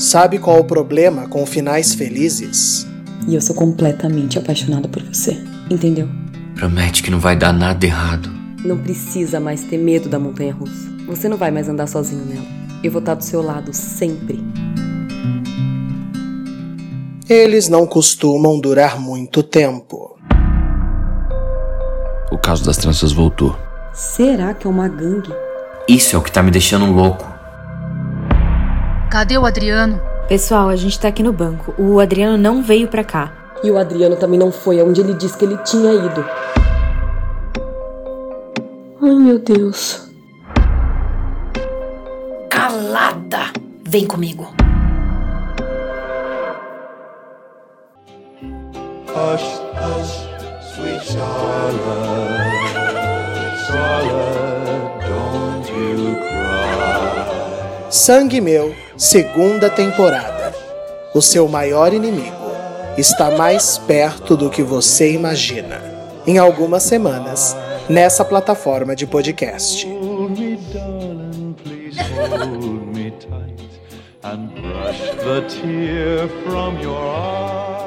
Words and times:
Sabe 0.00 0.38
qual 0.38 0.58
o 0.60 0.64
problema 0.64 1.28
com 1.28 1.44
finais 1.44 1.92
felizes? 1.92 2.86
E 3.28 3.34
eu 3.34 3.40
sou 3.42 3.54
completamente 3.54 4.38
apaixonada 4.38 4.88
por 4.88 5.02
você, 5.02 5.36
entendeu? 5.70 6.08
Promete 6.54 7.02
que 7.02 7.10
não 7.10 7.20
vai 7.20 7.36
dar 7.36 7.52
nada 7.52 7.84
errado. 7.84 8.30
Não 8.64 8.78
precisa 8.78 9.38
mais 9.38 9.62
ter 9.62 9.76
medo 9.76 10.08
da 10.08 10.18
montanha 10.18 10.54
russa. 10.54 10.88
Você 11.06 11.28
não 11.28 11.36
vai 11.36 11.50
mais 11.50 11.68
andar 11.68 11.86
sozinho 11.86 12.24
nela. 12.24 12.46
Eu 12.82 12.90
vou 12.90 13.00
estar 13.00 13.14
do 13.14 13.22
seu 13.22 13.42
lado 13.42 13.74
sempre. 13.74 14.42
Eles 17.28 17.68
não 17.68 17.86
costumam 17.86 18.58
durar 18.58 18.98
muito 18.98 19.42
tempo. 19.42 20.16
O 22.32 22.38
caso 22.38 22.64
das 22.64 22.78
tranças 22.78 23.12
voltou. 23.12 23.54
Será 23.92 24.54
que 24.54 24.66
é 24.66 24.70
uma 24.70 24.88
gangue? 24.88 25.34
Isso 25.86 26.16
é 26.16 26.18
o 26.18 26.22
que 26.22 26.32
tá 26.32 26.42
me 26.42 26.50
deixando 26.50 26.90
louco. 26.90 27.29
Cadê 29.10 29.36
o 29.36 29.44
Adriano? 29.44 30.00
Pessoal, 30.28 30.68
a 30.68 30.76
gente 30.76 30.98
tá 31.00 31.08
aqui 31.08 31.20
no 31.20 31.32
banco. 31.32 31.74
O 31.76 31.98
Adriano 31.98 32.38
não 32.38 32.62
veio 32.62 32.86
pra 32.86 33.02
cá. 33.02 33.32
E 33.60 33.68
o 33.68 33.76
Adriano 33.76 34.14
também 34.14 34.38
não 34.38 34.52
foi 34.52 34.78
aonde 34.78 35.00
ele 35.00 35.14
disse 35.14 35.36
que 35.36 35.44
ele 35.44 35.56
tinha 35.64 35.92
ido. 35.92 36.24
Ai, 39.02 39.14
meu 39.16 39.40
Deus. 39.40 40.08
Calada! 42.48 43.50
Vem 43.84 44.06
comigo. 44.06 44.48
Hush, 49.08 49.60
hush, 49.74 50.28
sweet 50.72 51.04
Charlotte, 51.04 52.09
Sangue 57.90 58.40
Meu, 58.40 58.72
segunda 58.96 59.68
temporada. 59.68 60.54
O 61.12 61.20
seu 61.20 61.48
maior 61.48 61.92
inimigo 61.92 62.36
está 62.96 63.32
mais 63.32 63.78
perto 63.78 64.36
do 64.36 64.48
que 64.48 64.62
você 64.62 65.12
imagina. 65.12 65.82
Em 66.24 66.38
algumas 66.38 66.84
semanas, 66.84 67.56
nessa 67.88 68.24
plataforma 68.24 68.94
de 68.94 69.08
podcast. 69.08 69.88
And 74.22 74.50
brush 74.54 75.00
the 75.24 75.40
tear 75.48 76.28
from 76.44 76.78
your. 76.78 77.80